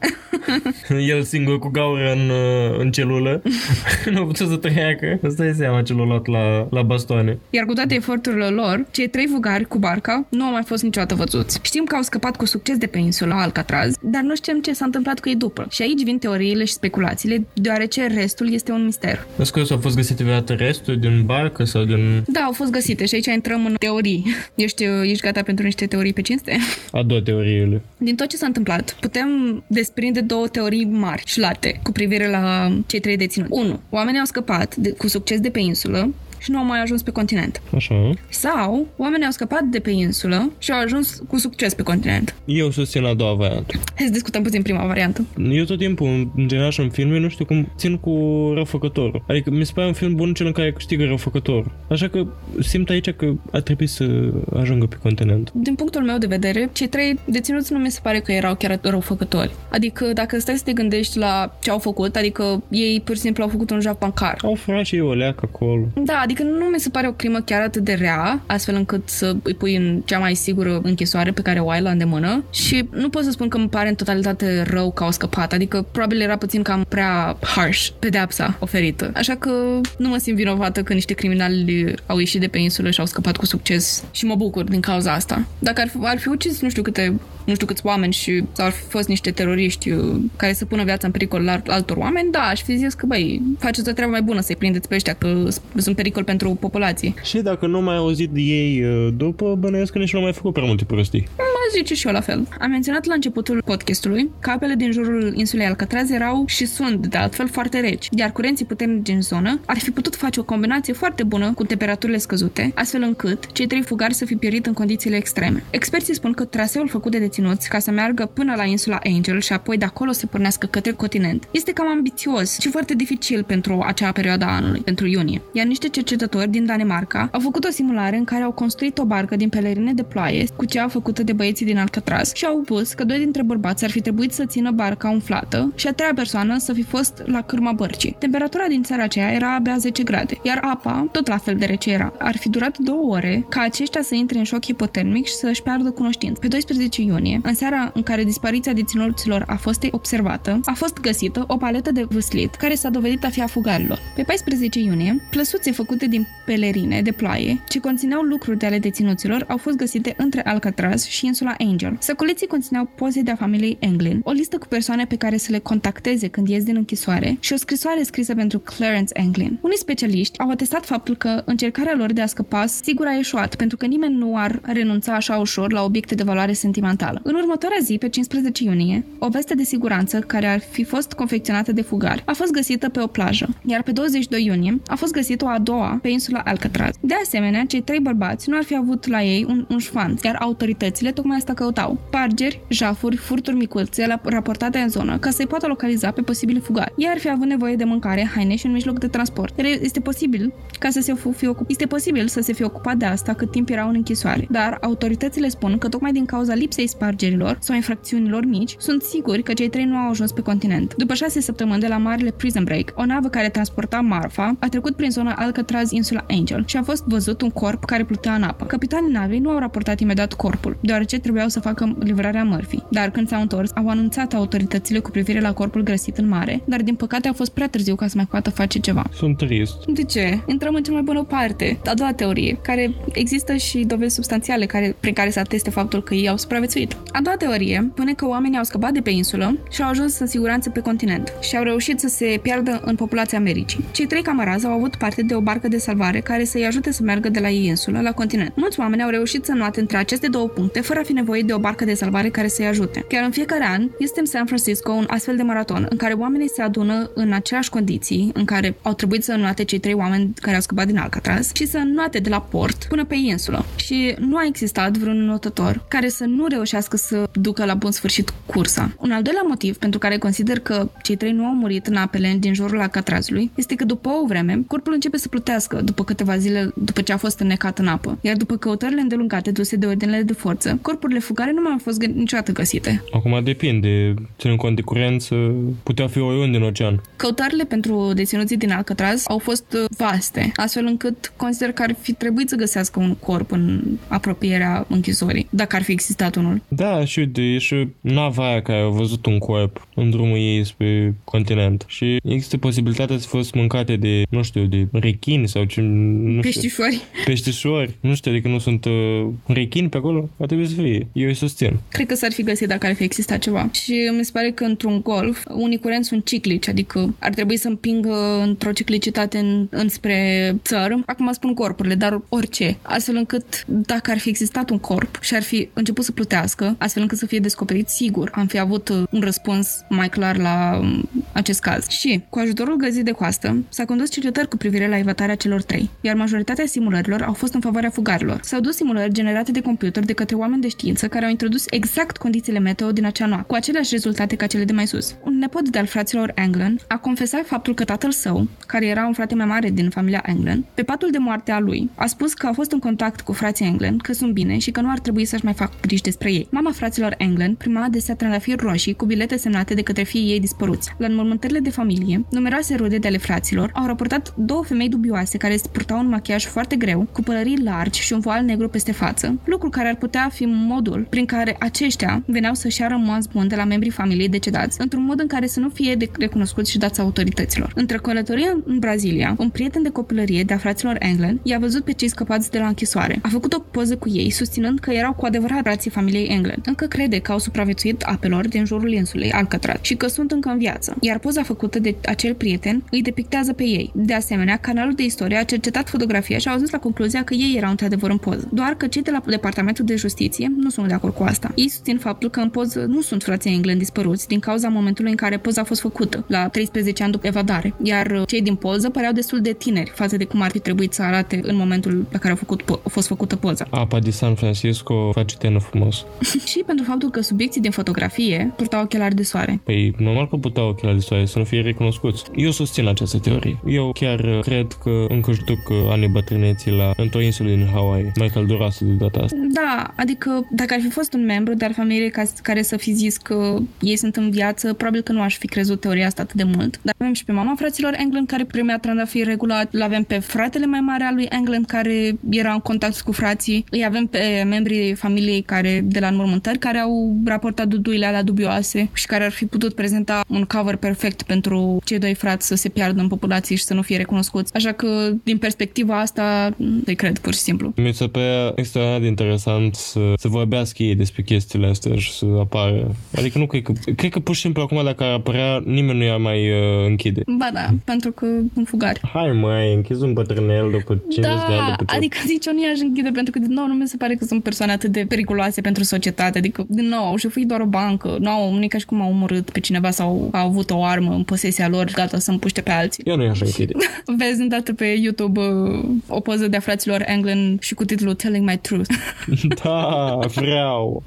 [1.15, 2.31] El singur cu gaură în,
[2.79, 3.43] în celulă.
[4.13, 5.19] nu a putut să treacă.
[5.23, 7.39] Îți dai seama ce l-a luat la, la bastoane.
[7.51, 11.15] Iar cu toate eforturile lor, cei trei fugari cu barca nu au mai fost niciodată
[11.15, 11.59] văzuți.
[11.63, 14.85] Știm că au scăpat cu succes de pe insula Alcatraz, dar nu știm ce s-a
[14.85, 15.67] întâmplat cu ei după.
[15.71, 19.27] Și aici vin teoriile și speculațiile, deoarece restul este un mister.
[19.43, 22.25] Scuze, au fost găsite vreodată restul din barcă sau din...
[22.27, 24.25] Da, au fost găsite și aici intrăm în teorii.
[24.55, 26.57] Ești, ești gata pentru niște teorii pe cinste?
[26.93, 27.83] A doua teoriile.
[27.97, 32.77] Din tot ce s-a întâmplat, putem desprinde două teorii mari și late cu privire la
[32.87, 33.53] cei trei deținuți.
[33.53, 33.81] 1.
[33.91, 37.11] Oamenii au scăpat de, cu succes de pe insulă și nu au mai ajuns pe
[37.11, 37.63] continent.
[37.75, 38.11] Așa.
[38.29, 42.35] Sau oamenii au scăpat de pe insulă și au ajuns cu succes pe continent.
[42.45, 43.75] Eu susțin a doua variantă.
[43.97, 45.25] Hai să discutăm puțin prima variantă.
[45.51, 48.11] Eu tot timpul, în general și în filme, nu știu cum țin cu
[48.55, 49.25] răufăcătorul.
[49.29, 51.73] Adică mi se pare un film bun cel în care câștigă răufăcătorul.
[51.89, 52.27] Așa că
[52.61, 55.51] simt aici că ar trebui să ajungă pe continent.
[55.55, 58.79] Din punctul meu de vedere, cei trei deținuți nu mi se pare că erau chiar
[58.83, 59.51] răufăcători.
[59.71, 63.43] Adică dacă stai să te gândești la ce au făcut, adică ei pur și simplu
[63.43, 64.37] au făcut un jaf bancar.
[64.43, 65.87] Au furat și ei o leacă acolo.
[65.95, 69.37] Da, adică nu mi se pare o crimă chiar atât de rea, astfel încât să
[69.43, 73.09] îi pui în cea mai sigură închisoare pe care o ai la îndemână și nu
[73.09, 76.37] pot să spun că îmi pare în totalitate rău că au scăpat, adică probabil era
[76.37, 79.11] puțin cam prea harsh pedeapsa oferită.
[79.15, 83.01] Așa că nu mă simt vinovată că niște criminali au ieșit de pe insulă și
[83.01, 85.47] au scăpat cu succes și mă bucur din cauza asta.
[85.59, 88.67] Dacă ar fi, ar fi ucis nu știu câte nu știu câți oameni și sau
[88.67, 92.31] ar fi fost niște teroriști uh, care să pună viața în pericol la altor oameni,
[92.31, 95.15] da, aș fi zis că, băi, faceți o treabă mai bună să-i prindeți pe ăștia,
[95.15, 97.15] că sunt pericol pentru populație.
[97.23, 100.35] Și dacă nu mai auzit de ei uh, după, bănuiesc că nici nu au mai
[100.35, 101.29] făcut prea multe prostii.
[101.63, 102.49] Mă zice și eu la fel.
[102.59, 107.17] Am menționat la începutul podcastului că apele din jurul insulei Alcatraz erau și sunt, de
[107.17, 111.23] altfel, foarte reci, iar curenții puternici din zonă ar fi putut face o combinație foarte
[111.23, 115.63] bună cu temperaturile scăzute, astfel încât cei trei fugari să fi pierit în condițiile extreme.
[115.71, 119.53] Experții spun că traseul făcut de deținuți ca să meargă până la insula Angel și
[119.53, 124.13] apoi de acolo să pornească către continent este cam ambițios și foarte dificil pentru acea
[124.13, 125.43] perioadă a anului, pentru iunie.
[125.53, 129.37] Iar niște cercetători din Danemarca au făcut o simulare în care au construit o barcă
[129.37, 133.05] din pelerine de ploaie cu cea făcută de băieții din Alcatraz și au pus că
[133.05, 136.73] doi dintre bărbați ar fi trebuit să țină barca umflată și a treia persoană să
[136.73, 138.17] fi fost la cârma bărcii.
[138.19, 141.91] Temperatura din țara aceea era abia 10 grade, iar apa, tot la fel de rece
[141.91, 142.13] era.
[142.19, 145.91] Ar fi durat două ore ca aceștia să intre în șoc hipotermic și să-și piardă
[145.91, 146.41] cunoștință.
[146.41, 151.45] Pe 12 iunie, în seara în care dispariția deținuților a fost observată, a fost găsită
[151.47, 153.99] o paletă de vâslit, care s-a dovedit a fi a fugarilor.
[154.15, 159.45] Pe 14 iunie, plăsuțe făcute din pelerine de ploaie, ce conțineau lucruri de ale deținuților,
[159.49, 161.97] au fost găsite între Alcatraz și insula Angel.
[162.01, 165.59] Săculeții conțineau poze de a familiei Anglin, o listă cu persoane pe care să le
[165.59, 169.59] contacteze când ies din închisoare și o scrisoare scrisă pentru Clarence Anglin.
[169.61, 173.77] Unii specialiști au atestat faptul că încercarea lor de a scăpa sigur a eșuat, pentru
[173.77, 177.21] că nimeni nu ar renunța așa ușor la obiecte de valoare sentimentală.
[177.23, 181.73] În următoarea zi, pe 15 iunie, o veste de siguranță care ar fi fost confecționată
[181.73, 185.45] de fugari a fost găsită pe o plajă, iar pe 22 iunie a fost găsită
[185.45, 186.95] o a doua pe insula Alcatraz.
[187.01, 190.37] De asemenea, cei trei bărbați nu ar fi avut la ei un, un șfanț, iar
[190.41, 191.99] autoritățile tocmai asta căutau.
[192.11, 196.93] Pargeri, jafuri, furturi micuțe raportate în zonă ca să-i poată localiza pe posibili fugari.
[196.97, 199.59] Ei ar fi avut nevoie de mâncare, haine și un mijloc de transport.
[199.81, 203.35] Este posibil ca să se fi ocupat, este posibil să se fie ocupat de asta
[203.35, 204.47] cât timp erau în închisoare.
[204.51, 209.53] Dar autoritățile spun că tocmai din cauza lipsei spargerilor sau infracțiunilor mici, sunt siguri că
[209.53, 210.95] cei trei nu au ajuns pe continent.
[210.97, 214.97] După șase săptămâni de la Marele Prison Break, o navă care transporta marfa a trecut
[214.97, 218.65] prin zona Alcatraz insula Angel și a fost văzut un corp care plutea în apă.
[218.65, 222.87] Capitanii navei nu au raportat imediat corpul, deoarece trebuiau să facă livrarea mărfii.
[222.91, 226.83] Dar când s-au întors, au anunțat autoritățile cu privire la corpul găsit în mare, dar
[226.83, 229.05] din păcate a fost prea târziu ca să mai poată face ceva.
[229.15, 229.85] Sunt trist.
[229.87, 230.41] De ce?
[230.47, 231.79] Intrăm în cea mai bună parte.
[231.85, 236.15] A doua teorie, care există și dovezi substanțiale care, prin care se ateste faptul că
[236.15, 236.97] ei au supraviețuit.
[237.13, 240.27] A doua teorie spune că oamenii au scăpat de pe insulă și au ajuns în
[240.27, 243.85] siguranță pe continent și au reușit să se piardă în populația Americii.
[243.93, 247.03] Cei trei camarazi au avut parte de o barcă de salvare care să-i ajute să
[247.03, 248.53] meargă de la ei insulă la continent.
[248.57, 251.53] Mulți oameni au reușit să nuate între aceste două puncte fără a fi nevoie de
[251.53, 253.05] o barcă de salvare care să-i ajute.
[253.09, 256.49] Chiar în fiecare an este în San Francisco un astfel de maraton în care oamenii
[256.49, 260.55] se adună în aceleași condiții în care au trebuit să nuate cei trei oameni care
[260.55, 263.65] au scăpat din Alcatraz și să nuate de la port până pe insulă.
[263.77, 268.33] Și nu a existat vreun notător care să nu reușească să ducă la bun sfârșit
[268.47, 268.93] cursa.
[268.99, 272.37] Un al doilea motiv pentru care consider că cei trei nu au murit în apele
[272.39, 276.73] din jurul Alcatrazului este că după o vreme, corpul începe să plutească după câteva zile
[276.75, 278.19] după ce a fost înnecat în apă.
[278.21, 282.03] Iar după căutările îndelungate duse de ordinele de forță, corpurile fugare nu mai au fost
[282.05, 283.03] gă- niciodată găsite.
[283.13, 285.35] Acum depinde, ținând cont de curență,
[285.83, 287.03] putea fi oriunde în ocean.
[287.17, 292.13] Căutările pentru deținuții din Alcatraz au fost uh, vaste, astfel încât consider că ar fi
[292.13, 296.61] trebuit să găsească un corp în apropierea închisorii, dacă ar fi existat unul.
[296.69, 300.65] Da, și uite, e și nava aia care a văzut un corp în drumul ei
[300.65, 301.85] spre continent.
[301.89, 306.41] Și există posibilitatea să fost mâncate de, nu știu, de rechini sau ce, nu știu,
[306.41, 307.01] Peștișori.
[307.25, 307.97] peștișori.
[308.01, 310.29] Nu știu, adică nu sunt uh, rechini pe acolo?
[310.41, 310.90] Ar trebui să fie.
[311.13, 311.79] Eu îi susțin.
[311.89, 313.69] Cred că s-ar fi găsit dacă ar fi existat ceva.
[313.73, 317.69] Și mi se pare că într-un golf, unii curenți sunt ciclici, adică ar trebui să
[317.69, 321.03] împingă într-o ciclicitate în, înspre țără.
[321.07, 322.79] Acum spun corpurile, dar orice.
[322.83, 327.03] Astfel încât dacă ar fi existat un corp și ar fi început să plutească, astfel
[327.03, 331.09] încât să fie descoperit, sigur, am fi avut uh, un răspuns mai clar la um,
[331.33, 331.89] acest caz.
[331.89, 335.91] Și, cu ajutorul găzii de coastă, s-a condus cercetări cu privire la evitarea celor trei,
[336.01, 338.41] iar majoritatea simulărilor au fost în favoarea fugarilor.
[338.43, 342.17] S-au dus simulări generate de computer de către oameni de știință care au introdus exact
[342.17, 345.15] condițiile meteo din acea noapte, cu aceleași rezultate ca cele de mai sus.
[345.25, 349.35] Un nepot de-al fraților England a confesat faptul că tatăl său, care era un frate
[349.35, 352.53] mai mare din familia England, pe patul de moarte a lui, a spus că a
[352.53, 355.45] fost în contact cu frații England, că sunt bine și că nu ar trebui să-și
[355.45, 356.49] mai facă griji despre ei.
[356.51, 360.95] Mama fraților England prima adesea trandafiri roșii cu bilete semnate de către fiii ei dispăruți.
[360.99, 365.59] La înmormântările de familie, numeroase rude de ale fraților au raportat două femei dubioase care
[365.73, 369.69] purtau un machiaj foarte greu, cu pălării largi și un voal negru peste față, lucru
[369.69, 373.65] care ar putea fi modul prin care aceștia veneau să-și ia rămas bun de la
[373.65, 377.73] membrii familiei decedați, într-un mod în care să nu fie de recunoscuți și dați autorităților.
[377.75, 381.93] Între călătoria în Brazilia, un prieten de copilărie de a fraților England i-a văzut pe
[381.93, 383.19] cei scăpați de la închisoare.
[383.23, 386.67] A făcut o poză cu ei, susținând că erau cu adevărat frații familiei England.
[386.67, 390.59] Încă crede că au supraviețuit apelor din jurul insulei Alcatraz și că sunt încă în
[390.59, 390.97] viață.
[391.01, 393.91] Iar poza făcută de acel prieten îi depictează pe ei.
[393.95, 397.55] De asemenea, canalul de istorie a cercetat fotografia și a ajuns la concluzia că ei
[397.57, 398.49] erau într-adevăr în poză.
[398.53, 401.53] Doar că cei de la Departamentul de Justiție nu sunt de acord cu asta.
[401.55, 405.17] Ei susțin faptul că în poză nu sunt frații England dispăruți din cauza momentului în
[405.17, 409.13] care poza a fost făcută, la 13 ani după evadare, iar cei din poză păreau
[409.13, 412.33] destul de tineri față de cum ar fi trebuit să arate în momentul la care
[412.33, 413.67] a, făcut, a fost făcută poza.
[413.71, 416.05] Apa de San Francisco face tenă frumos.
[416.51, 419.61] și pentru faptul că subiecții din fotografie purtau ochelari de soare.
[419.65, 422.25] Păi, normal că puteau ochelari de soare să nu fie recunoscuți.
[422.35, 423.59] Eu susțin această teorie.
[423.67, 425.59] Eu chiar cred că încă își duc
[425.91, 429.37] anii bătrâneții la într-o insulă din Hawaii, mai călduroasă de data asta.
[429.53, 433.59] Da, adică dacă ar fi fost un membru de-al familiei care să fi zis că
[433.81, 436.81] ei sunt în viață, probabil că nu aș fi crezut teoria asta atât de mult.
[436.83, 440.67] Dar avem și pe mama fraților England care primea trandafiri regulat, l avem pe fratele
[440.67, 444.95] mai mare al lui England care era în contact cu frații, îi avem pe membrii
[444.95, 449.47] familiei care de la înmormântări care au raportat duduile alea dubioase și care ar fi
[449.47, 453.65] putut prezenta un cover perfect pentru cei doi frați să se piardă în populație și
[453.65, 454.55] să nu fie recunoscuți.
[454.55, 457.73] Așa că, din perspectiva asta, îi cred pur și simplu.
[457.77, 462.27] Mi se părea extraordinar de interesant să, să vorbească ei despre chestiile astea și să
[462.39, 462.95] apară.
[463.17, 466.05] Adică nu cred că, cred că pur și simplu acum dacă ar apărea, nimeni nu
[466.05, 467.23] i-ar mai uh, închide.
[467.39, 469.01] Ba da, pentru că un fugari.
[469.13, 471.97] Hai mai, închizi un bătrânel după 50 da, de ani după ce...
[471.97, 474.25] adică zici eu nu i-aș închide pentru că din nou nu mi se pare că
[474.25, 476.39] sunt persoane atât de periculoase pentru societate.
[476.39, 478.17] Adică din nou au șefuit doar o bancă.
[478.21, 481.15] Nu au, nu ca și cum au omorât pe cineva sau au avut o armă
[481.15, 483.03] în posesia lor gata să împuște pe alții.
[483.07, 483.73] Eu nu i-aș închide.
[484.19, 488.59] Vezi îndată pe YouTube uh, o poză de fraților England și cu titlul Telling My
[488.59, 488.95] Truth.
[489.63, 491.03] da, vreau.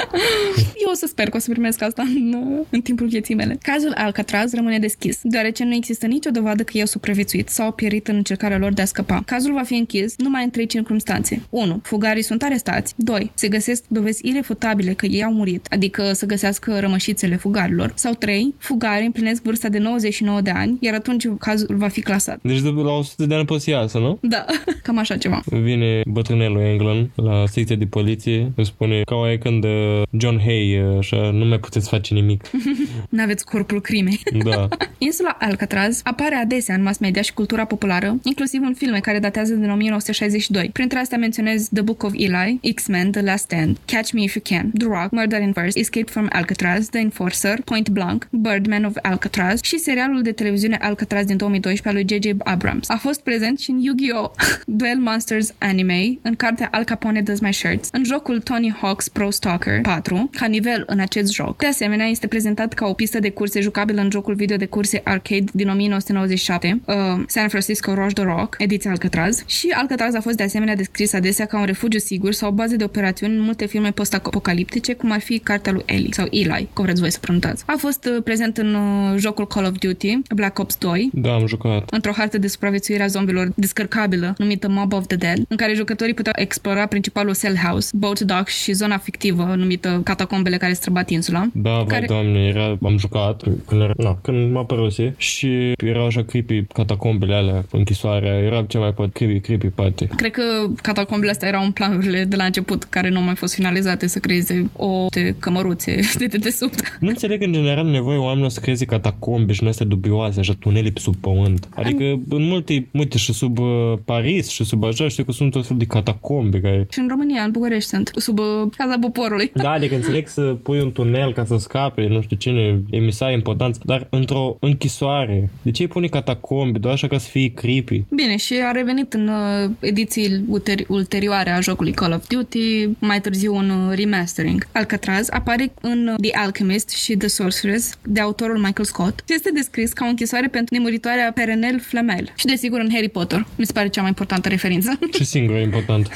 [0.84, 2.36] Eu o să sper că o să primesc asta în,
[2.70, 3.58] în timpul vieții mele.
[3.62, 7.72] Cazul Alcatraz rămâne deschis, deoarece nu există nicio dovadă că ei au supraviețuit sau au
[7.72, 9.22] pierit în încercarea lor de a scăpa.
[9.26, 11.42] Cazul va fi închis numai în trei circunstanțe.
[11.50, 11.80] 1.
[11.82, 12.94] Fugarii sunt arestați.
[12.96, 13.30] 2.
[13.34, 17.92] Se găsesc dovezi irefutabile că ei au murit, adică să găsească rămășițele fugarilor.
[17.94, 18.54] Sau 3.
[18.58, 22.38] Fugarii împlinesc vârsta de 99 de ani, iar atunci cazul va fi clasat.
[22.42, 24.18] Deci de la 100 de ani poți să iasă, nu?
[24.20, 24.44] Da,
[24.82, 25.42] cam așa ceva.
[25.44, 30.80] Vine bătrânelul England la secția de poliție, îți spune ca e când uh, John Hay,
[30.80, 32.42] uh, așa, nu mai puteți face nimic.
[33.08, 34.20] N-aveți corpul crimei.
[34.44, 34.68] Da.
[34.98, 39.54] Insula Alcatraz apare adesea în mass media și cultura populară, inclusiv în filme care datează
[39.54, 40.70] din 1962.
[40.72, 44.44] Printre astea menționez The Book of Eli, X-Men, The Last Stand, Catch Me If You
[44.48, 48.96] Can, The Rock, Murder in Verse, Escape from Alcatraz, The Enforcer, Point Blank, Birdman of
[49.02, 52.48] Alcatraz și serialul de televiziune Alcatraz din 2012 al lui J.J.
[52.48, 52.88] Abrams.
[52.88, 54.30] A fost prezent și în Yu-Gi-Oh!
[54.78, 59.30] Duel Monsters Anime, în cartea Al Capone Does My Shirts, în jocul Tony Hawk's Pro
[59.30, 61.56] Stalker 4, ca nivel în acest joc.
[61.56, 65.00] De asemenea, este prezentat ca o pistă de curse jucabilă în jocul video de curse
[65.04, 66.94] arcade din 1997, uh,
[67.26, 71.46] San Francisco Rush the Rock, ediția Alcatraz, și Alcatraz a fost de asemenea descris adesea
[71.46, 75.20] ca un refugiu sigur sau o bază de operațiuni în multe filme post-apocaliptice, cum ar
[75.20, 77.62] fi cartea lui Ellie sau Eli, cum vreți voi să pronunțați.
[77.66, 81.46] A fost uh, prezent în uh, jocul Call of Duty, Black Ops 2, Da, am
[81.46, 81.90] jucat.
[81.90, 86.14] într-o hartă de supraviețuire a zombilor descărcabilă, numită Mob of the Dead, în care jucătorii
[86.14, 91.46] puteau explora principalul Cell House, Boat Dock și zona fictivă numită Catacombele care străbat insula.
[91.52, 96.06] Da, vai, Care- doamne, era, am jucat când, era, na, când m-a părăsit și erau
[96.06, 100.08] așa creepy catacombele alea, închisoarea, era cea mai pot creepy, creepy parte.
[100.16, 100.42] Cred că
[100.82, 104.18] catacombele astea erau în planurile de la început, care nu au mai fost finalizate să
[104.18, 106.98] creeze o de cămăruțe de dedesubt.
[107.00, 110.90] Nu înțeleg în general nevoie oamenilor să creeze catacombe și din astea dubioase, așa tunele
[110.90, 111.68] pe sub pământ.
[111.74, 113.66] Adică în multe, uite, și sub uh,
[114.04, 116.86] Paris și sub așa, știu că sunt tot fel de catacombe care...
[116.90, 119.50] Și în România, în București sunt, sub uh, Casa Poporului.
[119.54, 123.80] Da, adică înțeleg să pui un tunel ca să scape, nu știu cine, emisari importanți,
[123.84, 125.50] dar într-o închisoare.
[125.62, 126.78] De ce îi pune catacombe?
[126.78, 128.04] Doar așa ca să fie creepy.
[128.10, 133.20] Bine, și a revenit în uh, ediții ulteri- ulterioare a jocului Call of Duty, mai
[133.20, 134.66] târziu un uh, remastering.
[134.72, 139.50] Alcatraz apare în uh, The Alchemist și The Sorceress, de autorul Michael Scott, și este
[139.54, 142.32] descris ca o închisoare pentru nemuritoarea Perenel Flamel.
[142.36, 143.46] Și desigur în Harry Potter.
[143.56, 144.98] Mi se pare cea mai importantă referință.
[145.12, 146.08] Și singur e important.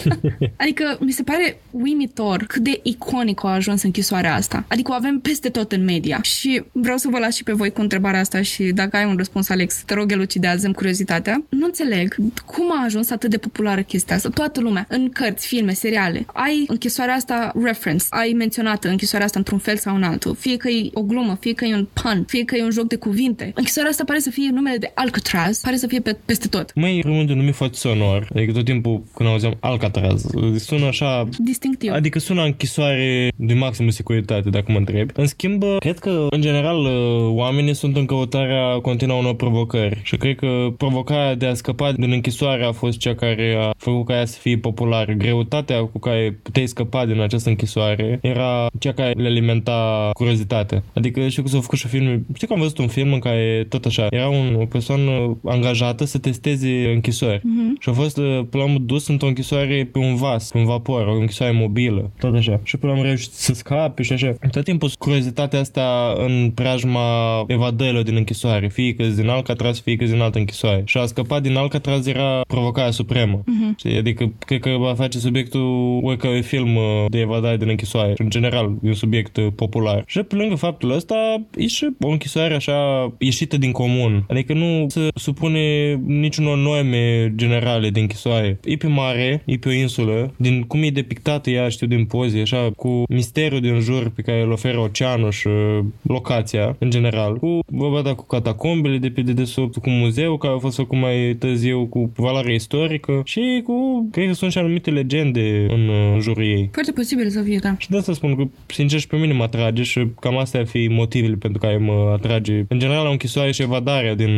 [0.56, 4.64] Adică mi se pare uimitor cât de iconic a ajuns închisoarea asta.
[4.68, 6.20] Adică o avem peste tot în media.
[6.22, 9.16] Și vreau să vă las și pe voi cu întrebarea asta și dacă ai un
[9.16, 11.44] răspuns, Alex, te rog, elucidează curiozitatea.
[11.48, 12.14] Nu înțeleg
[12.46, 14.28] cum a ajuns atât de populară chestia asta.
[14.28, 19.58] Toată lumea, în cărți, filme, seriale, ai închisoarea asta reference, ai menționat închisoarea asta într-un
[19.58, 20.34] fel sau în altul.
[20.34, 22.88] Fie că e o glumă, fie că e un pun, fie că e un joc
[22.88, 23.52] de cuvinte.
[23.54, 26.74] Închisoarea asta pare să fie numele de Alcatraz, pare să fie pe, peste tot.
[26.74, 28.28] Mai rămân de numit foarte sonor.
[28.34, 30.24] Adică tot timpul când auzeam Alcatraz,
[30.56, 31.17] sună așa...
[31.38, 31.92] Distinctiv.
[31.92, 35.10] Adică sună închisoare de maximă securitate, dacă mă întreb.
[35.14, 36.86] În schimb, cred că, în general,
[37.28, 40.00] oamenii sunt în căutarea continuă unor provocări.
[40.02, 44.06] Și cred că provocarea de a scăpa din închisoare a fost cea care a făcut
[44.06, 45.12] ca ea să fie populară.
[45.12, 50.82] Greutatea cu care puteai scăpa din această închisoare era cea care le alimenta curiozitatea.
[50.94, 52.22] Adică știu că s-au făcut și filme.
[52.34, 56.04] Știu că am văzut un film în care tot așa era un, o persoană angajată
[56.04, 57.38] să testeze închisori.
[57.38, 57.80] Uh-huh.
[57.80, 61.06] Și a fost până la urmă dus într-o închisoare pe un vas, pe un vapor,
[61.08, 62.60] o închisoare mobilă, tot așa.
[62.62, 64.34] Și până la urmă reușit să scape și așa.
[64.50, 67.00] Tot timpul curiozitatea asta în preajma
[67.46, 70.82] evadărilor din închisoare, fie că din Alcatraz, fie că din altă închisoare.
[70.86, 73.40] Și a scăpat din Alcatraz era provocarea supremă.
[73.40, 73.98] Uh-huh.
[73.98, 78.14] Adică cred că va face subiectul oricărui film uh, de evadare din închisoare.
[78.16, 80.02] În general, e un subiect uh, popular.
[80.06, 84.24] Și pe lângă faptul ăsta, e și o închisoare așa ieșită din comun.
[84.28, 88.58] Adică nu se supune niciunor norme generale de închisoare.
[88.64, 92.40] E pe mare, e pe o insulă, din cum e depictată ea, știu, din poze,
[92.40, 97.36] așa, cu misterul din jur pe care îl oferă oceanul și uh, locația, în general,
[97.36, 101.86] cu vorba cu catacombele de pe dedesubt, cu muzeul care a fost făcut mai târziu,
[101.86, 106.68] cu valoare istorică și cu, cred că sunt și anumite legende în, în jurul ei.
[106.72, 107.74] Foarte posibil să fie, da.
[107.78, 110.66] Și de asta spun că, sincer, și pe mine mă atrage și cam astea ar
[110.66, 112.64] fi motivele pentru care mă atrage.
[112.68, 114.30] În general, o închisoare și evadarea din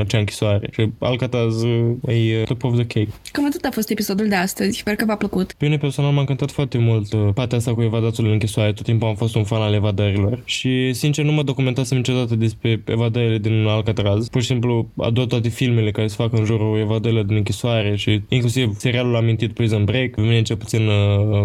[0.00, 0.68] acea închisoare.
[0.72, 1.62] Și Alcatraz
[2.06, 3.08] e top of the cake.
[3.32, 4.78] Cam atât a fost episodul de astăzi.
[4.78, 5.52] Sper că v-a plăcut.
[5.52, 8.72] Pe mine personal m-a încântat foarte mult uh, partea asta cu evadatul în închisoare.
[8.72, 10.42] Tot timpul am fost un fan al evadărilor.
[10.44, 14.28] Și, sincer, nu mă documentasem niciodată despre evadările din Alcatraz.
[14.28, 18.22] Pur și simplu ador toate filmele care se fac în jurul evadărilor din închisoare și
[18.28, 20.10] inclusiv serialul amintit Prison Break.
[20.10, 20.94] Pe mine cel puțin uh,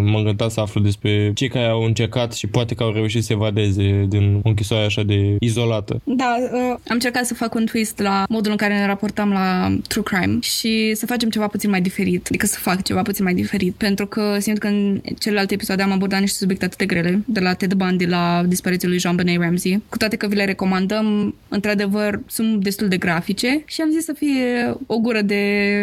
[0.04, 3.32] m-a încântat să aflu despre cei care au încercat și poate că au reușit să
[3.32, 6.00] evadeze din o închisoare așa de izolată.
[6.04, 9.76] Da, uh, am încercat să fac un twist la modul în care ne raportam la
[9.88, 13.34] true crime și să facem ceva puțin mai diferit, adică să fac ceva puțin mai
[13.34, 17.22] diferit, pentru că simt că în celelalte episoade am abordat niște subiecte atât de grele,
[17.26, 21.34] de la Ted Bundy la dispariția lui Jean-Benet Ramsey, cu toate că vi le recomandăm,
[21.48, 25.42] într-adevăr, sunt destul de grafice și am zis să fie o gură de,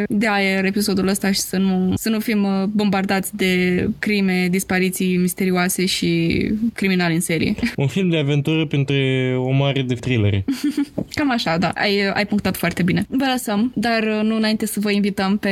[0.09, 5.17] de aer episodul ăsta și să nu, să nu fim uh, bombardați de crime, dispariții
[5.17, 6.41] misterioase și
[6.73, 7.55] criminali în serie.
[7.77, 8.95] Un film de aventură pentru
[9.37, 10.45] o mare de thrillere.
[11.15, 11.69] Cam așa, da.
[11.75, 13.05] Ai, ai punctat foarte bine.
[13.07, 15.49] Vă lăsăm, dar uh, nu înainte să vă invităm pe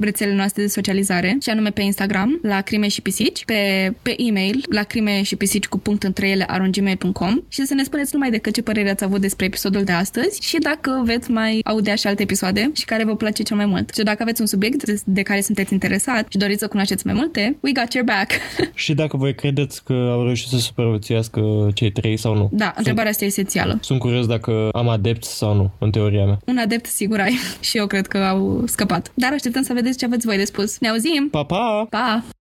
[0.00, 4.64] rețelele noastre de socializare, și anume pe Instagram, la crime și pisici, pe, pe e-mail,
[4.70, 8.54] la crime și pisici cu punct între ele, arongmail.com și să ne spuneți numai decât
[8.54, 12.22] ce părere ați avut despre episodul de astăzi și dacă veți mai aude și alte
[12.22, 13.94] episoade și care vă place cel mai mult.
[13.94, 17.56] Și dacă aveți un subiect de care sunteți interesat și doriți să cunoașteți mai multe,
[17.60, 18.30] we got your back.
[18.74, 22.48] și dacă voi credeți că au reușit să supraviețuiască cei trei sau nu?
[22.52, 23.78] Da, întrebarea asta e esențială.
[23.82, 26.38] Sunt curios dacă am adept sau nu, în teoria mea.
[26.46, 29.12] Un adept sigur ai și eu cred că au scăpat.
[29.14, 30.78] Dar așteptăm să vedeți ce aveți voi de spus.
[30.78, 31.28] Ne auzim!
[31.30, 31.86] Pa, pa!
[31.90, 32.19] Pa!